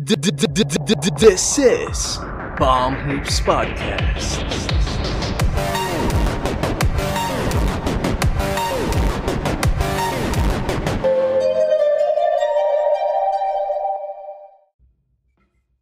[0.00, 2.18] This is
[2.54, 4.46] Bomb Hoops Podcast.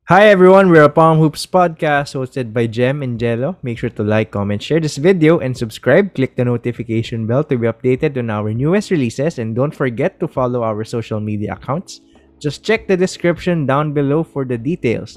[0.09, 3.59] Hi everyone, we're a Palm Hoops podcast hosted by Jem and Jello.
[3.63, 6.15] Make sure to like, comment, share this video, and subscribe.
[6.15, 10.27] Click the notification bell to be updated on our newest releases, and don't forget to
[10.27, 12.01] follow our social media accounts.
[12.39, 15.17] Just check the description down below for the details.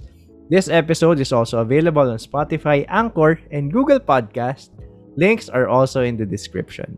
[0.49, 4.73] This episode is also available on Spotify, Anchor, and Google Podcast.
[5.13, 6.97] Links are also in the description.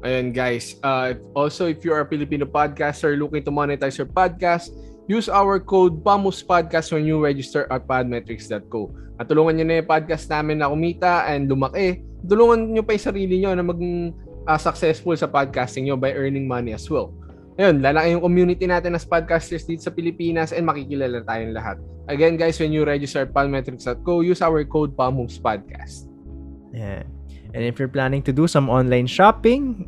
[0.00, 4.72] Ayan guys, uh, also if you are a Filipino podcaster looking to monetize your podcast,
[5.04, 8.80] use our code PAMUS Podcast when you register at podmetrics.co.
[9.20, 12.00] At tulungan nyo na yung podcast namin na kumita and lumaki.
[12.24, 14.16] Tulungan nyo pa yung sarili nyo na maging
[14.48, 17.12] uh, successful sa podcasting nyo by earning money as well.
[17.60, 21.76] Ayun, lalaki yung community natin as podcasters dito sa Pilipinas and makikilala tayong lahat.
[22.08, 26.08] Again guys, when you register at podmetrics.co, use our code PAMUS Podcast.
[26.72, 27.04] Yeah.
[27.52, 29.84] And if you're planning to do some online shopping,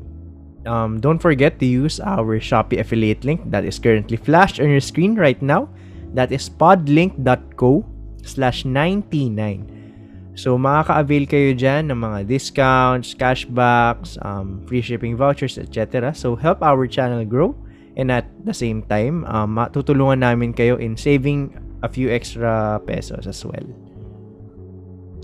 [0.69, 4.85] um, don't forget to use our Shopee affiliate link that is currently flashed on your
[4.85, 5.73] screen right now.
[6.13, 7.89] That is podlink.co
[8.21, 10.37] slash 99.
[10.37, 16.13] So, makaka-avail kayo dyan ng mga discounts, cashbacks, um, free shipping vouchers, etc.
[16.17, 17.53] So, help our channel grow.
[17.97, 21.53] And at the same time, um, matutulungan namin kayo in saving
[21.85, 23.67] a few extra pesos as well.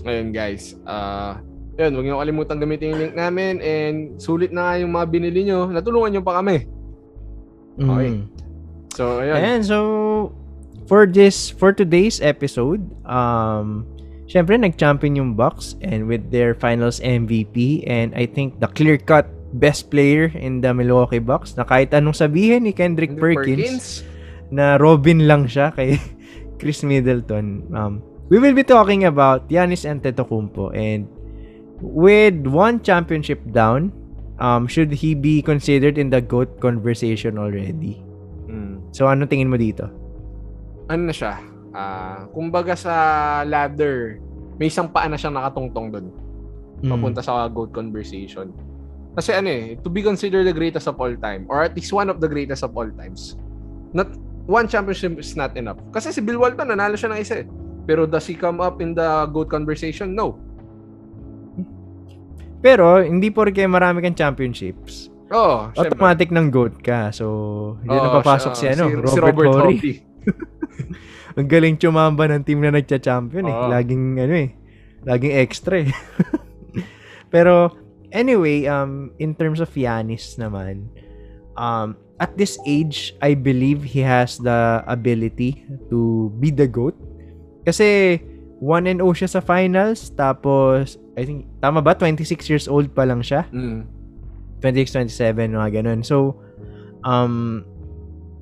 [0.05, 1.41] Ayun guys, uh,
[1.79, 5.71] yun, huwag niyo kalimutan gamitin yung link namin and sulit na yung mga binili nyo.
[5.71, 6.67] Natulungan nyo pa kami.
[7.79, 8.09] Okay.
[8.11, 8.21] Mm.
[8.93, 9.35] So, ayun.
[9.39, 9.79] And so
[10.85, 13.87] for this for today's episode, um
[14.27, 19.89] syempre nag-champion yung Bucks and with their finals MVP and I think the clear-cut best
[19.89, 24.05] player in the Milwaukee Bucks na kahit anong sabihin ni Kendrick, Kendrick Perkins,
[24.53, 25.97] na Robin lang siya kay
[26.61, 27.65] Chris Middleton.
[27.73, 31.09] Um we will be talking about Giannis Antetokounmpo and
[31.81, 33.89] with one championship down,
[34.37, 38.01] um should he be considered in the GOAT conversation already?
[38.45, 38.93] Mm.
[38.93, 39.89] So ano tingin mo dito?
[40.89, 41.37] ano na siya,
[41.71, 42.93] ah, kumbaga sa
[43.45, 44.17] ladder,
[44.57, 46.07] may isang paa na siyang nakatungtong doon.
[46.81, 46.89] Mm.
[46.89, 48.49] Papunta sa GOAT conversation.
[49.11, 52.07] Kasi ano eh, to be considered the greatest of all time, or at least one
[52.07, 53.35] of the greatest of all times,
[53.91, 54.07] not
[54.45, 55.77] one championship is not enough.
[55.89, 57.47] Kasi si Bill Walton, nanalo siya ng isa eh.
[57.83, 60.13] Pero does he come up in the GOAT conversation?
[60.13, 60.37] No.
[62.59, 65.93] Pero hindi porke marami kang championships, Oh, syempre.
[65.93, 67.09] automatic ng GOAT ka.
[67.09, 67.25] So,
[67.81, 69.77] hindi na Oo, papasok si siya- ano, si, Robert, si Robert Horry.
[69.77, 69.93] Horry.
[71.39, 73.53] Ang galing chumamba ng team na nagcha-champion eh.
[73.53, 73.69] Oo.
[73.69, 74.49] Laging ano eh,
[75.01, 75.89] laging extra eh.
[77.33, 77.71] Pero
[78.11, 80.89] anyway, um in terms of Giannis naman,
[81.55, 86.95] um at this age, I believe he has the ability to be the GOAT.
[87.63, 88.19] Kasi
[88.59, 93.07] 1 and 0 siya sa finals tapos I think tama ba 26 years old pa
[93.07, 93.47] lang siya.
[93.55, 93.87] Mm.
[94.59, 96.03] 26, 27, mga ganun.
[96.03, 96.35] So,
[97.07, 97.63] um,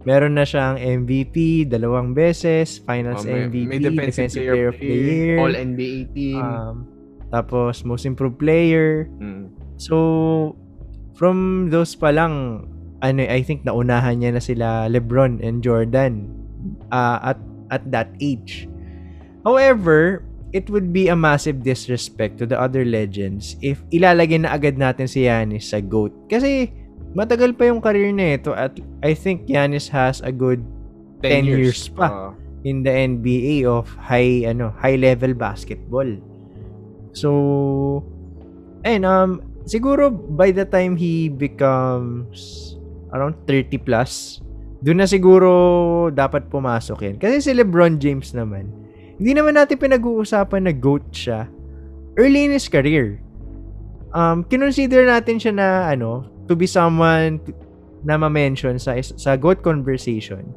[0.02, 4.88] meron na siyang MVP dalawang beses, Finals Oh, may, MVP, may defensive, player, of the
[4.90, 6.42] Year, All NBA team.
[6.42, 6.76] um,
[7.30, 9.08] tapos Most Improved Player.
[9.20, 9.52] mm.
[9.78, 10.58] So,
[11.14, 12.66] from those pa lang,
[13.06, 16.34] ano, I think naunahan niya na sila LeBron and Jordan
[16.90, 17.38] uh, at
[17.70, 18.66] at that age.
[19.46, 24.80] However, it would be a massive disrespect to the other legends if ilalagay na agad
[24.80, 26.12] natin si Giannis sa GOAT.
[26.32, 26.72] Kasi
[27.14, 30.64] matagal pa yung career na ito at I think Giannis has a good
[31.22, 32.10] 10 years pa.
[32.10, 32.30] Oo.
[32.66, 36.08] in the NBA of high ano high level basketball.
[37.14, 38.02] So
[38.84, 42.76] and um siguro by the time he becomes
[43.12, 44.44] around 30 plus,
[44.84, 45.52] doon na siguro
[46.12, 47.16] dapat pumasok yan.
[47.20, 48.68] Kasi si LeBron James naman,
[49.18, 51.48] hindi naman natin pinag-uusapan na GOAT siya
[52.20, 53.24] early in his career.
[54.12, 57.40] Um, kinonsider natin siya na ano, to be someone
[58.08, 60.48] na ma-mention sa sa GOAT conversation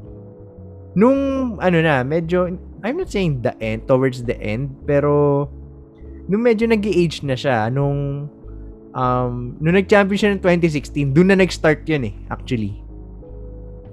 [0.95, 2.51] nung ano na, medyo,
[2.83, 5.47] I'm not saying the end, towards the end, pero
[6.25, 8.27] nung medyo nag age na siya, nung
[8.91, 12.77] um, nung nag-champion siya ng 2016, doon na nag-start yun eh, actually.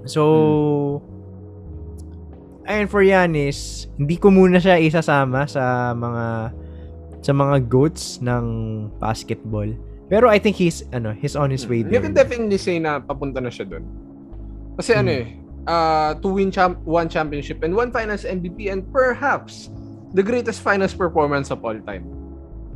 [0.05, 1.01] So,
[2.65, 6.53] ayun for Yanis, hindi ko muna siya isasama sa mga
[7.19, 8.45] sa mga goats ng
[8.97, 9.67] basketball.
[10.07, 12.01] Pero I think he's ano, he's on his way You there.
[12.01, 13.85] can definitely say na papunta na siya doon.
[14.75, 15.19] Kasi ano Hmm.
[15.19, 15.25] eh,
[15.67, 19.69] uh, to win champ- one championship and one finals MVP and perhaps
[20.11, 22.07] the greatest finals performance of all time.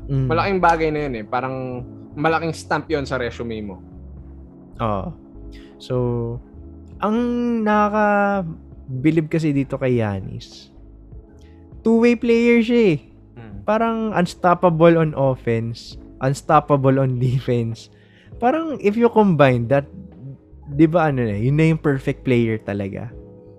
[0.07, 0.27] Mm.
[0.27, 1.25] Malaking bagay na yun eh.
[1.25, 1.55] Parang
[2.13, 3.75] malaking stamp yun sa resume mo.
[4.79, 5.13] Oo.
[5.79, 5.95] So,
[6.99, 7.15] ang
[7.63, 8.47] nakaka
[8.87, 10.71] bilib kasi dito kay Yanis.
[11.83, 12.99] Two-way player siya eh.
[13.35, 13.55] Mm.
[13.63, 17.87] Parang unstoppable on offense, unstoppable on defense.
[18.39, 19.87] Parang if you combine that,
[20.67, 23.11] di ba ano na, yun na yung perfect player talaga.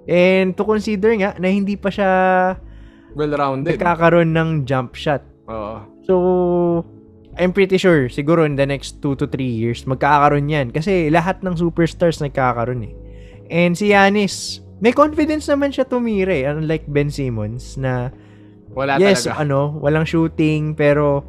[0.05, 2.11] And to consider nga na hindi pa siya
[3.17, 3.77] Well-rounded.
[3.77, 5.25] nagkakaroon ng jump shot.
[5.49, 5.94] Oo.
[6.05, 6.85] So,
[7.35, 10.71] I'm pretty sure, siguro in the next 2 to 3 years, magkakaroon yan.
[10.71, 12.95] Kasi lahat ng superstars nagkakaroon eh.
[13.51, 16.47] And si Yanis, may confidence naman siya tumira eh.
[16.47, 18.15] Unlike Ben Simmons na,
[18.75, 19.47] Wala yes, talaga.
[19.47, 21.23] ano, walang shooting, pero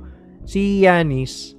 [0.45, 1.54] si Yanis,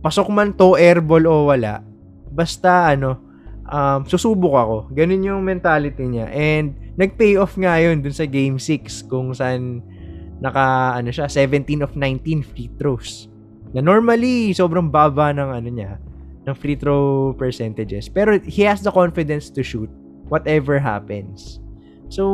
[0.00, 1.84] pasok man to airball o wala,
[2.32, 3.20] basta ano,
[3.68, 4.76] um, susubok ako.
[4.96, 6.32] Ganun yung mentality niya.
[6.32, 9.84] And nag-pay off nga yun dun sa game 6 kung saan
[10.38, 13.26] naka ano siya 17 of 19 free throws.
[13.74, 15.92] Na normally sobrang baba ng ano niya
[16.48, 18.08] ng free throw percentages.
[18.08, 19.90] Pero he has the confidence to shoot
[20.32, 21.60] whatever happens.
[22.08, 22.24] So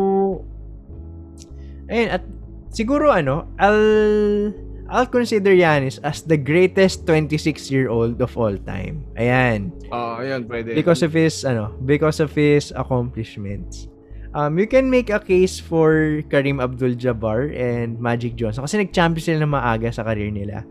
[1.90, 2.22] ayun at
[2.70, 4.54] siguro ano, I'll
[4.84, 9.00] I'll consider Yanis as the greatest 26-year-old of all time.
[9.16, 10.76] Ayan Oo, yun, pwede.
[10.76, 13.88] because of his ano because of his accomplishments
[14.34, 19.38] um you can make a case for Kareem Abdul-Jabbar and Magic Johnson kasi nag-champion sila
[19.46, 20.66] ng maaga sa career nila.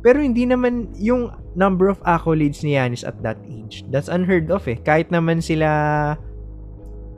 [0.00, 3.84] Pero hindi naman yung number of accolades ni Giannis at that age.
[3.92, 4.80] That's unheard of eh.
[4.80, 5.68] Kahit naman sila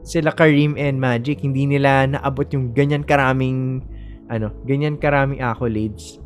[0.03, 3.87] sila Kareem and Magic hindi nila naabot yung ganyan karaming
[4.27, 6.19] ano ganyan karaming accolades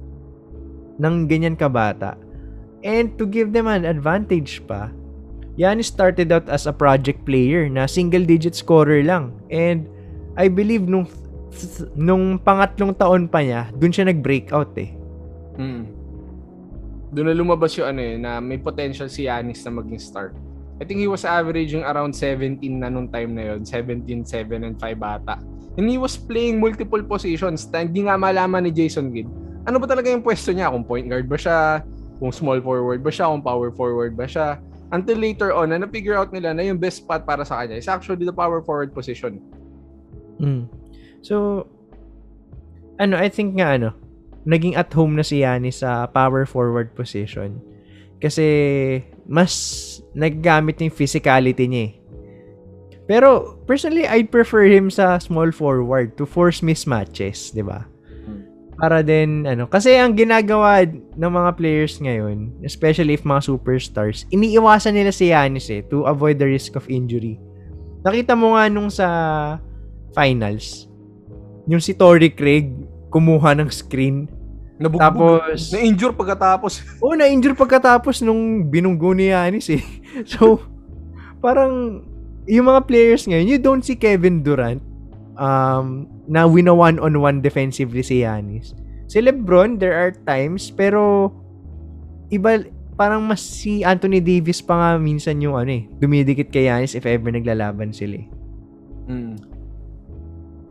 [0.96, 2.16] ng ganyan kabata.
[2.80, 4.92] And to give them an advantage pa
[5.56, 9.32] Giannis started out as a project player na single digit scorer lang.
[9.48, 9.88] And
[10.36, 11.08] I believe nung
[11.96, 14.92] nung pangatlong taon pa niya, dun siya nag-breakout eh.
[15.56, 15.84] Mm.
[17.16, 20.36] Doon na lumabas yung ano eh, na may potential si Yanis na maging start.
[20.76, 23.64] I think he was averaging around 17 na nung time na yun.
[23.64, 25.40] 17, 7, and 5 bata.
[25.80, 27.64] And he was playing multiple positions.
[27.72, 29.28] Hindi nga malaman ni Jason Kidd.
[29.64, 30.68] Ano ba talaga yung pwesto niya?
[30.68, 31.80] Kung point guard ba siya?
[32.20, 33.32] Kung small forward ba siya?
[33.32, 34.60] Kung power forward ba siya?
[34.94, 37.90] Until later on, na na-figure out nila na yung best spot para sa kanya is
[37.90, 39.42] actually the power forward position.
[40.38, 40.70] Mm.
[41.26, 41.66] So,
[43.02, 43.90] ano, I think nga ano,
[44.46, 47.58] naging at home na si Giannis sa power forward position.
[48.22, 48.46] Kasi,
[49.26, 49.52] mas
[50.14, 51.92] naggamit yung physicality niya eh.
[53.06, 57.86] Pero, personally, I'd prefer him sa small forward to force mismatches, di ba?
[58.76, 60.84] Para din, ano, kasi ang ginagawa
[61.16, 66.36] ng mga players ngayon, especially if mga superstars, iniiwasan nila si Giannis eh, to avoid
[66.36, 67.40] the risk of injury.
[68.04, 69.08] Nakita mo nga nung sa
[70.12, 70.92] finals,
[71.64, 72.68] yung si Torrey Craig,
[73.08, 74.28] kumuha ng screen.
[74.76, 75.00] Nabugbog.
[75.00, 76.72] Tapos, Na-injure pagkatapos.
[77.02, 79.84] oh, na-injure pagkatapos nung binunggo ni Giannis eh.
[80.36, 80.60] So,
[81.40, 82.04] parang,
[82.44, 84.84] yung mga players ngayon, you don't see Kevin Durant
[85.36, 88.74] um, na win a one-on-one defensively si Giannis.
[89.06, 91.30] Si Lebron, there are times, pero
[92.30, 92.66] iba,
[92.98, 97.06] parang mas si Anthony Davis pa nga minsan yung ano eh, dumidikit kay Giannis if
[97.06, 98.26] ever naglalaban sila eh.
[99.06, 99.38] Mm.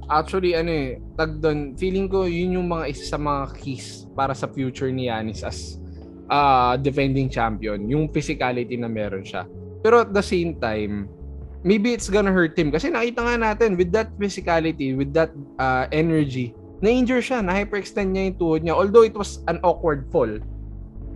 [0.06, 4.38] Actually, ano eh, tag doon, feeling ko yun yung mga isa sa mga keys para
[4.38, 5.81] sa future ni Yanis as
[6.30, 9.50] uh, defending champion, yung physicality na meron siya.
[9.81, 11.10] Pero at the same time,
[11.66, 15.89] maybe it's gonna hurt him kasi nakita nga natin with that physicality, with that uh,
[15.89, 16.54] energy,
[16.86, 18.78] na-injure siya, na-hyperextend niya yung tuhod niya.
[18.78, 20.30] Although it was an awkward fall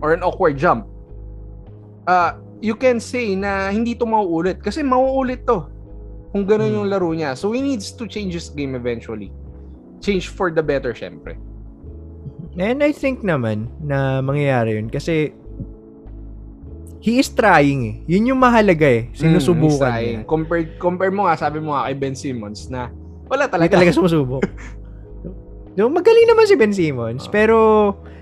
[0.02, 0.90] or an awkward jump,
[2.10, 5.70] uh, you can say na hindi to mauulit kasi mauulit to
[6.34, 6.76] kung ganun Hmm.
[6.82, 7.38] yung laro niya.
[7.38, 9.30] So he needs to change his game eventually.
[10.02, 11.38] Change for the better, syempre.
[12.58, 15.30] And I think naman na mangyayari yun kasi
[17.00, 17.94] he is trying eh.
[18.06, 19.08] Yun yung mahalaga eh.
[19.12, 20.20] Sinusubukan Mm, niya.
[20.24, 22.92] Compare, compare mo nga, sabi mo nga kay Ben Simmons na
[23.26, 23.72] wala Hindi talaga.
[23.74, 24.42] talaga sumusubok.
[25.72, 27.24] so, magaling naman si Ben Simmons.
[27.24, 27.32] Ah.
[27.32, 27.56] Pero,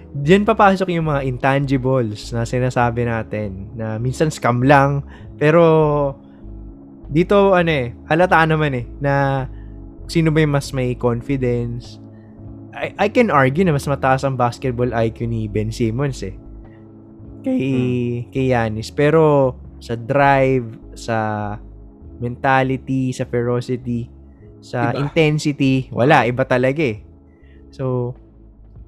[0.08, 5.02] diyan papasok yung mga intangibles na sinasabi natin na minsan scam lang.
[5.36, 5.62] Pero,
[7.08, 9.44] dito, ano eh, halata naman eh, na
[10.06, 11.98] sino ba yung mas may confidence.
[12.72, 16.36] I, I can argue na mas mataas ang basketball IQ ni Ben Simmons eh.
[17.42, 17.60] Kay,
[18.30, 18.90] kay Giannis.
[18.90, 20.66] Pero, sa drive,
[20.98, 21.18] sa
[22.18, 24.10] mentality, sa ferocity,
[24.58, 25.06] sa Iba.
[25.06, 27.06] intensity, wala, iba talaga eh.
[27.70, 28.14] So,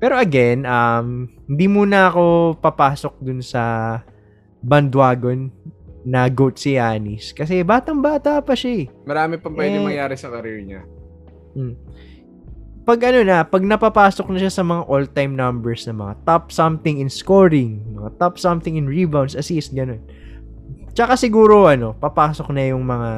[0.02, 3.96] pero again, um, hindi muna ako papasok dun sa
[4.64, 5.52] bandwagon
[6.02, 7.30] na GOAT si Giannis.
[7.36, 8.86] Kasi batang-bata pa siya eh.
[9.06, 10.82] Marami pa pwede Eh, mangyari sa career niya.
[12.90, 16.98] Pag ano na, pag napapasok na siya sa mga all-time numbers na mga top something
[16.98, 20.02] in scoring, mga top something in rebounds, assists, ganun.
[20.90, 23.10] Tsaka siguro ano, papasok na yung mga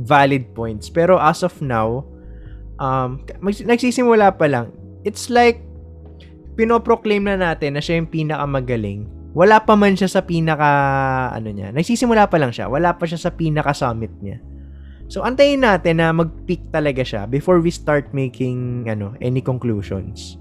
[0.00, 0.88] valid points.
[0.88, 2.08] Pero as of now,
[2.80, 4.72] um, mag- nagsisimula pa lang.
[5.04, 5.60] It's like,
[6.56, 9.04] pinoproclaim na natin na siya yung pinakamagaling.
[9.36, 10.72] Wala pa man siya sa pinaka,
[11.36, 11.68] ano niya.
[11.76, 12.72] Nagsisimula pa lang siya.
[12.72, 14.40] Wala pa siya sa pinaka summit niya.
[15.08, 20.36] So, antayin natin na mag-peak talaga siya before we start making, ano, any conclusions.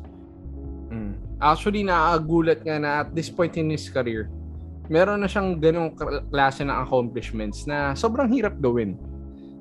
[0.91, 1.15] Mm.
[1.39, 4.27] Actually, nakakagulat nga na at this point in his career,
[4.91, 8.99] meron na siyang ganong k- klase ng accomplishments na sobrang hirap gawin.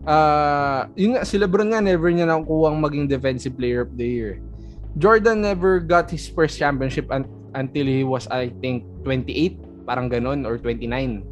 [0.07, 4.07] Ah, yun nga, si Lebron nga never niya nakukuha ang maging defensive player of the
[4.07, 4.43] year.
[4.99, 10.43] Jordan never got his first championship un- until he was I think 28, parang ganon
[10.47, 11.23] or 29.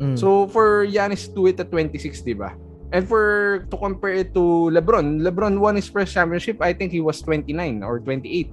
[0.00, 0.16] Mm.
[0.18, 2.54] So for Giannis to it at 26, 'di ba?
[2.94, 7.02] And for to compare it to LeBron, LeBron won his first championship, I think he
[7.02, 8.50] was 29 or 28.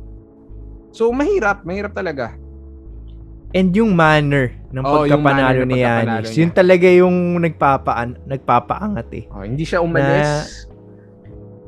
[0.89, 2.33] So mahirap, mahirap talaga.
[3.53, 9.23] And yung manner ng yung pagkapanalo manner ni Yanis, yun talaga yung nagpapaan, nagpapaangat eh.
[9.29, 10.65] Oh, hindi siya umalis.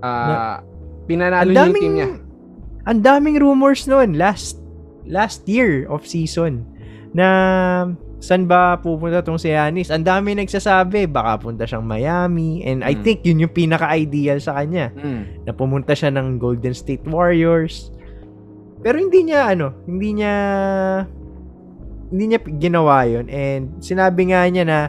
[0.01, 0.65] Ah,
[1.05, 2.09] pinanalo Ang niya yung team niya.
[2.85, 4.57] ang daming rumors noon last
[5.05, 6.65] last year of season
[7.13, 9.91] na saan ba pupunta tong si Yanis?
[9.91, 13.01] Ang dami nagsasabi, baka punta siyang Miami and I Mm.
[13.01, 15.45] think yun yung pinaka-ideal sa kanya Mm.
[15.45, 17.91] na pumunta siya ng Golden State Warriors.
[18.81, 20.35] Pero hindi niya ano, hindi niya
[22.05, 24.79] hindi niya ginawa yun and sinabi nga niya na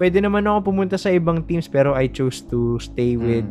[0.00, 3.44] pwede naman ako pumunta sa ibang teams pero I chose to stay with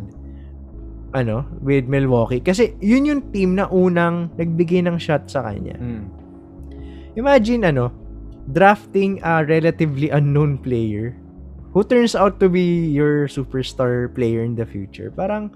[1.12, 5.78] ano, with Milwaukee kasi yun yung team na unang nagbigay ng shot sa kanya.
[5.78, 6.04] Mm.
[7.14, 7.92] Imagine ano,
[8.50, 11.14] drafting a relatively unknown player
[11.72, 15.14] who turns out to be your superstar player in the future.
[15.14, 15.54] Parang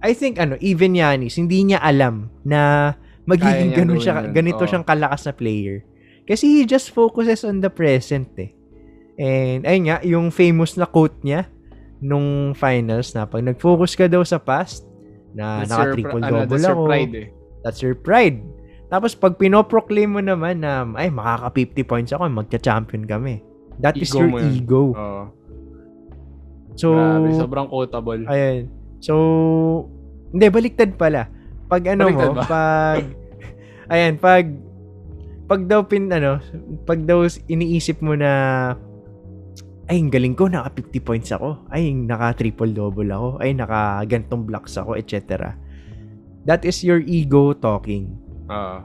[0.00, 2.94] I think ano, even Yanis, hindi niya alam na
[3.26, 4.32] magiging ganun siya, yun.
[4.32, 4.68] ganito Oo.
[4.70, 5.82] siyang kalakas na player.
[6.26, 8.54] Kasi he just focuses on the present eh.
[9.16, 11.48] And ayun nga, yung famous na quote niya
[11.98, 14.84] nung finals na pag nag-focus ka daw sa past,
[15.36, 16.84] na naka-triple ano, double that's your ako.
[16.88, 17.28] pride eh.
[17.64, 18.38] That's your pride.
[18.86, 23.42] Tapos pag pinoproclaim mo naman na ay makaka 50 points ako, magcha-champion kami.
[23.82, 24.52] That is Ego your mo yun.
[24.54, 24.82] ego.
[24.94, 25.24] Oo.
[26.76, 28.22] So Grabe, sobrang quotable.
[28.30, 28.70] ayun.
[29.02, 29.14] So
[30.30, 31.26] hindi baliktad pala.
[31.66, 32.44] Pag ano Baliktad mo, ba?
[32.46, 33.02] pag
[33.92, 34.44] ayan, pag
[35.46, 36.38] pag daw pin ano,
[36.86, 38.30] pag daw iniisip mo na
[39.86, 41.62] ay, ang galing ko, naka 50 points ako.
[41.70, 43.38] Ay, naka triple double ako.
[43.38, 45.54] Ay, naka gantong blocks ako, etc.
[46.42, 48.18] That is your ego talking.
[48.50, 48.78] Oo.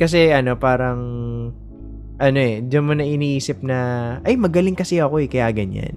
[0.00, 1.00] Kasi ano, parang
[2.20, 3.78] ano eh, diyan mo na iniisip na
[4.24, 5.96] ay magaling kasi ako eh, kaya ganyan.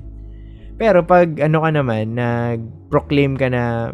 [0.79, 3.93] Pero pag ano ka naman, nag-proclaim ka na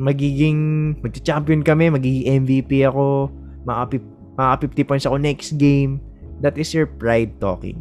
[0.00, 3.28] magiging magti-champion kami, magiging MVP ako,
[3.68, 4.00] maka,
[4.38, 6.00] maka 50 points ako next game,
[6.40, 7.76] that is your pride talking.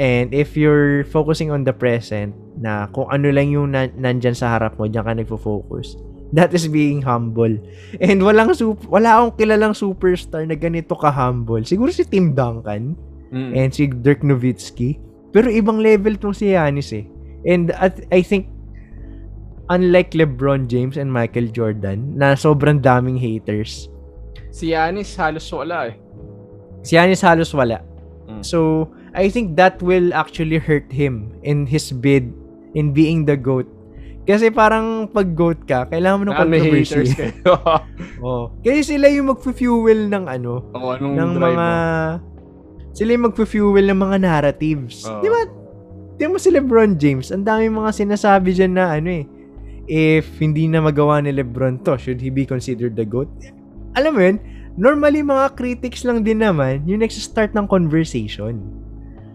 [0.00, 4.56] And if you're focusing on the present, na kung ano lang yung na- nandyan sa
[4.56, 5.96] harap mo, diyan ka nagfo-focus,
[6.32, 7.52] that is being humble.
[8.00, 11.62] And walang sup- wala akong kilalang superstar na ganito ka-humble.
[11.62, 12.96] Siguro si Tim Duncan
[13.32, 13.52] Mm.
[13.56, 15.00] and si Dirk Nowitzki.
[15.32, 17.08] Pero ibang level tong si Giannis eh.
[17.48, 18.52] And at, I think
[19.68, 23.88] unlike LeBron James and Michael Jordan na sobrang daming haters,
[24.52, 25.96] Si Giannis halos wala eh.
[26.84, 27.80] si Giannis halos wala.
[28.28, 28.44] Mm.
[28.44, 32.28] So, I think that will actually hurt him in his bid
[32.76, 33.64] in being the GOAT.
[34.22, 37.10] Kasi parang pag GOAT ka, kailangan mo ng controversy.
[37.10, 37.58] kayo.
[38.22, 38.54] oh.
[38.62, 42.94] Kasi sila yung mag-fuel ng ano, Oo, anong ng mga mo?
[42.94, 45.02] sila yung mag-fuel ng mga narratives.
[45.10, 45.22] Oo.
[45.26, 45.40] Di ba?
[46.22, 49.26] Di mo si LeBron James, ang dami mga sinasabi dyan na ano eh,
[49.90, 53.26] if hindi na magawa ni LeBron to, should he be considered the GOAT?
[53.98, 54.38] Alam mo yun,
[54.78, 58.62] normally mga critics lang din naman yung nagsa-start ng conversation.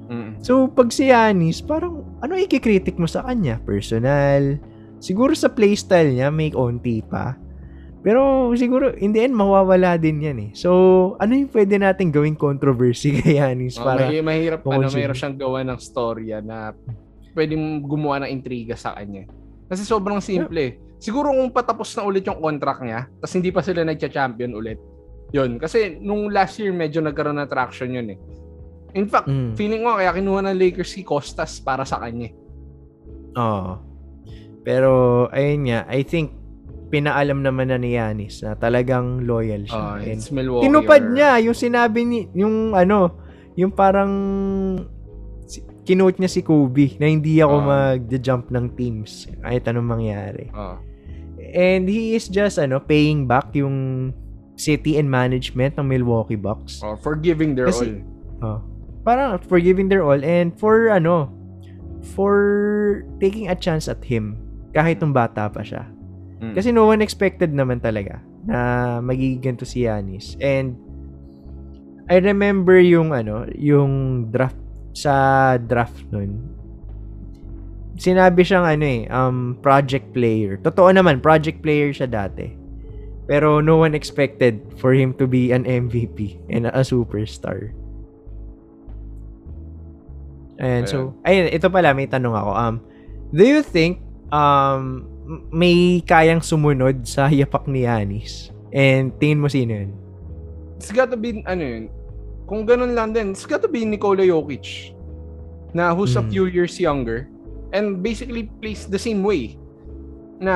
[0.07, 0.39] Mm.
[0.39, 3.59] So, pag si Yanis, parang ano ikikritik mo sa kanya?
[3.67, 4.55] Personal.
[4.99, 7.37] Siguro sa playstyle niya, may onti pa.
[7.99, 10.49] Pero siguro, in the end, mawawala din yan eh.
[10.53, 10.69] So,
[11.17, 14.07] ano yung pwede natin gawing controversy kay Yanis Oh, para...
[14.07, 16.71] mahi- mahirap ano, mahirap siyang gawa ng storya na
[17.33, 19.27] pwedeng gumawa ng intriga sa kanya.
[19.67, 20.71] Kasi sobrang simple eh.
[20.97, 24.79] Siguro kung patapos na ulit yung contract niya, tapos hindi pa sila nagcha-champion ulit.
[25.29, 25.59] Yun.
[25.59, 28.19] Kasi nung last year, medyo nagkaroon ng traction yun eh.
[28.95, 29.53] In fact, Mm.
[29.53, 32.31] feeling ko kaya kinuha ng Lakers si Costas para sa kanya.
[32.31, 32.33] eh.
[33.35, 33.73] Oo.
[34.67, 34.91] Pero,
[35.31, 36.35] ayun nga, I think,
[36.87, 39.79] pinaalam naman na ni Yanis na talagang loyal siya.
[39.95, 40.67] Uh, And it's Milwaukee.
[40.67, 43.15] tinupad or- niya yung sinabi ni, yung ano,
[43.55, 44.11] yung parang
[45.83, 47.67] kinote niya si Kobe na hindi ako Ah.
[47.95, 50.51] mag-jump ng teams kahit anong mangyari.
[50.51, 50.75] Oh.
[51.39, 54.11] And he is just ano paying back yung
[54.59, 56.83] city and management ng Milwaukee Bucks.
[56.83, 58.03] Oh, for giving their Kasi-
[58.43, 58.43] all.
[58.43, 58.59] Oh.
[59.07, 61.31] Parang for giving their all and for ano
[62.13, 62.35] for
[63.23, 64.35] taking a chance at him
[64.75, 65.87] kahit nung bata pa siya.
[66.41, 66.53] Mm.
[66.53, 70.39] Kasi no one expected naman talaga na magiging ganito si Yanis.
[70.39, 70.77] And
[72.07, 74.59] I remember yung ano, yung draft
[74.95, 76.55] sa draft nun.
[77.97, 80.55] Sinabi siyang ano eh, um, project player.
[80.61, 82.53] Totoo naman, project player siya dati.
[83.27, 87.75] Pero no one expected for him to be an MVP and a superstar.
[90.57, 92.51] And so, ayun, ito pala, may tanong ako.
[92.55, 92.75] Um,
[93.35, 95.07] do you think um,
[95.49, 98.49] may kayang sumunod sa yapak ni Yanis?
[98.69, 99.91] And tingin mo sino yun?
[100.77, 101.83] It's gotta be, ano yun,
[102.45, 104.93] kung ganun lang din, it's gotta be Nikola Jokic
[105.73, 106.31] na who's a Mm.
[106.31, 107.27] few years younger
[107.71, 109.59] and basically plays the same way
[110.39, 110.55] na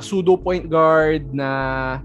[0.00, 1.98] pseudo point guard na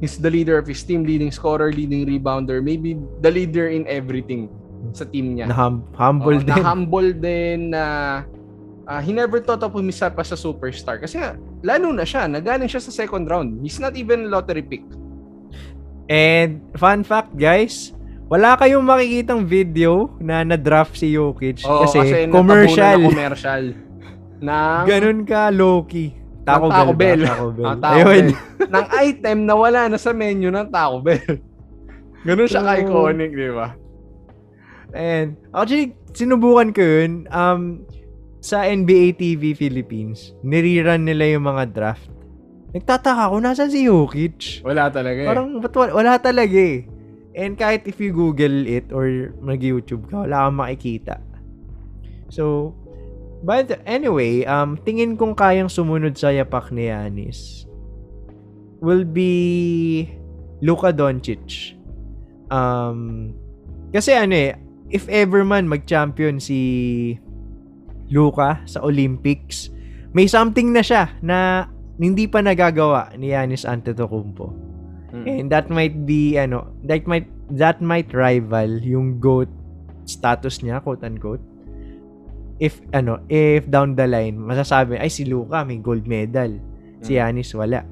[0.00, 4.48] he's the leader of his team, leading scorer, leading rebounder, maybe the leader in everything
[4.90, 5.46] sa team niya.
[5.46, 6.48] Na hum- humble Oo, din.
[6.48, 7.84] Na humble din na
[8.86, 10.98] ah, he never thought of himself as a superstar.
[10.98, 11.18] Kasi
[11.62, 13.62] lalo na siya, nagaling siya sa second round.
[13.62, 14.84] He's not even lottery pick.
[16.10, 17.94] And fun fact guys,
[18.32, 22.98] wala kayong makikitang video na na-draft si Jokic Oo, kasi, natabunan commercial.
[22.98, 23.64] Na commercial.
[24.48, 26.16] ng, Ganun ka low-key.
[26.42, 27.22] Taco, ng Taco Bell.
[27.22, 27.28] Bell.
[27.30, 27.66] Taco Bell.
[27.70, 28.26] Ah, Taco Ayun.
[28.34, 28.70] Bell.
[28.72, 31.34] ng item na wala na sa menu ng Taco Bell.
[32.26, 33.68] Ganun siya So, ka-iconic, di ba?
[34.92, 37.12] And actually, sinubukan ko yun.
[37.32, 37.86] Um,
[38.42, 42.10] sa NBA TV Philippines, nirerun nila yung mga draft.
[42.74, 44.66] Nagtataka ako, nasan si Jokic?
[44.66, 45.28] Wala talaga eh.
[45.30, 46.82] Parang, ba't wala, wala talaga eh.
[47.38, 51.22] And kahit if you Google it or mag-YouTube ka, wala kang makikita.
[52.28, 52.74] So,
[53.46, 57.64] but anyway, um, tingin kong kayang sumunod sa yapak ni Yanis
[58.82, 60.10] will be
[60.58, 61.78] Luka Doncic.
[62.50, 63.32] Um,
[63.94, 64.58] kasi ano eh,
[64.90, 66.58] if ever man mag-champion si
[68.12, 69.72] Luka sa Olympics,
[70.12, 71.66] may something na siya na
[71.96, 74.52] hindi pa nagagawa ni Yanis Antetokounmpo.
[75.12, 75.24] Mm.
[75.28, 79.48] And that might be ano, that might that might rival yung GOAT
[80.04, 81.42] status niya, quote unquote.
[82.60, 86.56] If ano, if down the line masasabi ay si Luka may gold medal,
[87.00, 87.20] si Mm.
[87.20, 87.82] Yanis wala.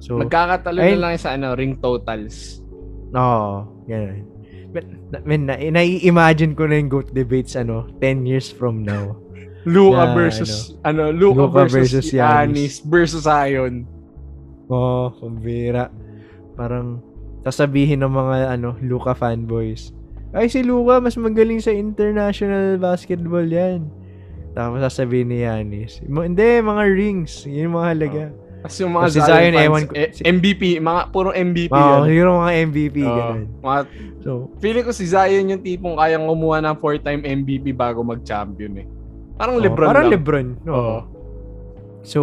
[0.00, 2.64] So, Magkakatalo na lang sa ano, ring totals.
[3.12, 4.24] Oo, ganun.
[4.72, 9.12] But, na, man, na, nai-imagine ko na yung GOAT debates, ano, 10 years from now.
[9.62, 13.84] Luka Na, versus ano, Luka, Luka versus, versus Giannis versus Zion.
[14.66, 15.90] Oh, kumbira.
[16.54, 17.02] Parang,
[17.42, 19.92] sasabihin ng mga, ano, Luka fanboys.
[20.30, 23.90] Ay, si Luka, mas magaling sa international basketball yan.
[24.50, 27.46] Tapos sasabihin ni Yanis, "Mo- hindi, mga rings.
[27.46, 28.24] Yun yung mga halaga.
[28.60, 31.72] Tapos yung mga Si Zion, Zion, fans, ewan ko- eh, si- MVP, mga puro MVP
[31.72, 32.00] Oo, yan.
[32.06, 33.16] siguro mga MVP, Oo.
[33.16, 33.42] ganun.
[33.58, 33.80] mga,
[34.20, 38.86] So, feeling ko si Zion yung tipong kayang kumuha ng four-time MVP bago mag-champion eh.
[39.40, 40.12] Parang oo, Lebron parang lang.
[40.12, 40.46] Lebron.
[40.68, 40.76] Oo.
[40.76, 40.98] Oo.
[42.04, 42.20] So,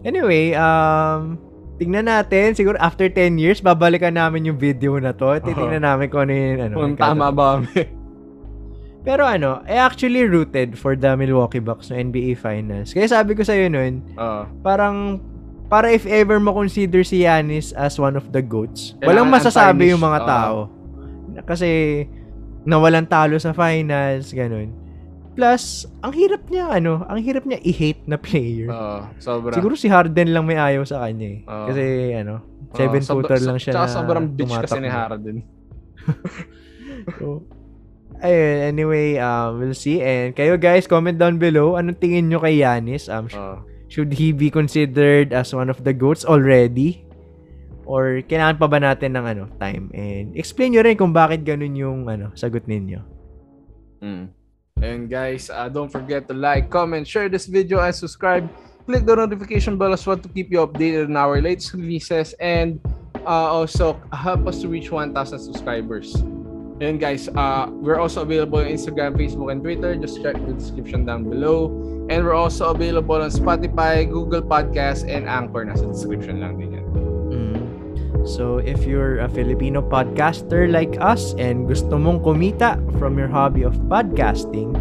[0.00, 1.36] anyway, um,
[1.76, 2.56] tingnan natin.
[2.56, 5.36] Siguro after 10 years, babalikan namin yung video na to.
[5.44, 6.74] Titingnan namin kung ano yung ano.
[6.80, 7.68] Kung tama ba kami.
[9.08, 12.92] Pero ano, I actually rooted for the Milwaukee Bucks no NBA Finals.
[12.92, 14.42] Kaya sabi ko sa'yo nun, Oo.
[14.60, 15.22] parang,
[15.70, 19.96] para if ever mo consider si Yanis as one of the GOATs, Kailangan walang masasabi
[19.96, 20.68] yung mga tao.
[21.46, 22.04] Kasi,
[22.68, 24.87] nawalan talo sa finals, ganun.
[25.38, 28.66] Plus, ang hirap niya, ano, ang hirap niya i-hate na player.
[28.74, 29.06] Oo.
[29.22, 29.54] Sobra.
[29.54, 31.40] Siguro si Harden lang may ayaw sa kanya eh.
[31.46, 31.66] Oo.
[31.70, 31.82] Kasi,
[32.18, 34.90] ano, Oo, seven sob- footer so- lang siya na sobrang bitch kasi ni.
[34.90, 35.36] Harden.
[37.22, 37.46] So,
[38.18, 40.02] ayun, anyway, um, we'll see.
[40.02, 43.06] And kayo guys, comment down below, anong tingin nyo kay Yanis?
[43.06, 43.62] Um, Oo.
[43.86, 47.06] should he be considered as one of the GOATs already?
[47.88, 49.88] Or kailangan pa ba natin ng ano, time?
[49.94, 53.00] And explain nyo rin kung bakit ganun yung ano, sagot ninyo.
[54.02, 54.26] Mm.
[54.88, 58.48] And guys, uh, don't forget to like, comment, share this video, and subscribe.
[58.88, 62.80] Click the notification bell as well to keep you updated on our latest releases and
[63.28, 66.16] uh, also help us to reach 1,000 subscribers.
[66.80, 69.92] And guys, uh, we're also available on Instagram, Facebook, and Twitter.
[69.96, 71.68] Just check the description down below.
[72.08, 75.68] And we're also available on Spotify, Google Podcasts, and Anchor.
[75.68, 76.87] Nasa description lang din yan.
[78.24, 83.62] So, if you're a Filipino podcaster like us and gusto mong kumita from your hobby
[83.62, 84.74] of podcasting,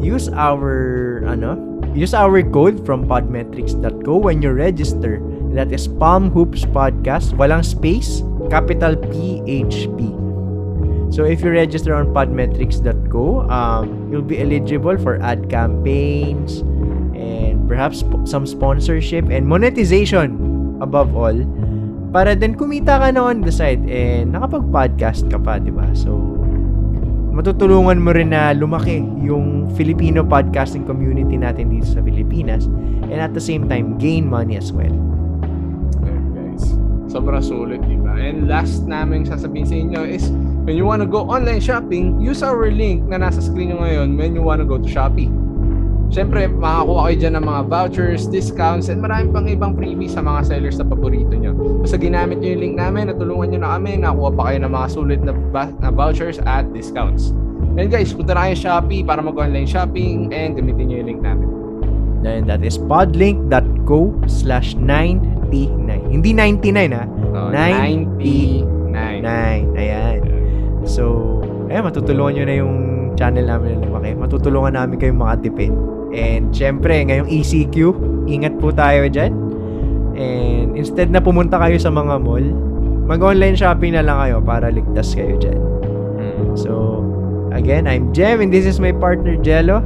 [0.00, 1.58] use our ano,
[1.92, 5.20] use our code from podmetrics.co when you register.
[5.56, 8.20] That is Palm Hoops Podcast, walang space,
[8.52, 10.12] capital P H P.
[11.08, 16.60] So if you register on podmetrics.co, um, you'll be eligible for ad campaigns
[17.16, 20.36] and perhaps some sponsorship and monetization
[20.82, 21.32] above all
[22.16, 25.84] para din kumita ka na on the side and nakapag-podcast ka pa, di ba?
[25.92, 26.16] So,
[27.36, 32.72] matutulungan mo rin na lumaki yung Filipino podcasting community natin dito sa Pilipinas
[33.12, 34.96] and at the same time gain money as well.
[36.08, 36.64] Ayan, guys.
[37.12, 38.16] Sobrang sulit, di ba?
[38.16, 40.32] And last namin sasabihin sa inyo is
[40.64, 44.32] when you wanna go online shopping, use our link na nasa screen nyo ngayon when
[44.32, 45.28] you wanna go to Shopee.
[46.06, 50.46] Siyempre, makakuha kayo dyan ng mga vouchers, discounts, and maraming pang ibang freebies sa mga
[50.46, 51.50] sellers na paborito nyo.
[51.82, 54.88] Basta ginamit nyo yung link namin, natulungan nyo na kami, nakuha pa kayo ng mga
[54.94, 57.34] sulit na, ba- na vouchers at discounts.
[57.76, 61.48] And guys, punta na kayo Shopee para mag-online shopping and gamitin nyo yung link namin.
[62.26, 66.10] And that is podlink.co slash 99.
[66.10, 67.04] Hindi 99 ha.
[67.06, 68.66] So, 99.
[68.90, 69.22] 99.
[69.22, 69.78] 9.
[69.78, 70.18] Ayan.
[70.86, 71.02] So,
[71.70, 72.74] eh, matutulungan nyo na yung
[73.14, 74.14] channel namin na lumaki.
[74.14, 75.95] Matutulungan namin kayong makatipid.
[76.14, 77.76] And syempre, ngayong ECQ,
[78.30, 79.32] ingat po tayo dyan.
[80.16, 82.46] And instead na pumunta kayo sa mga mall,
[83.06, 85.60] mag-online shopping na lang kayo para ligtas kayo dyan.
[86.18, 86.54] Mm.
[86.56, 87.02] So,
[87.52, 89.84] again, I'm Jem and this is my partner Jello.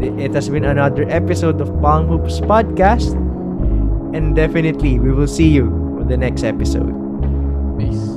[0.00, 3.16] It has been another episode of Palm Hoops Podcast.
[4.12, 6.92] And definitely, we will see you on the next episode.
[7.80, 8.15] Peace.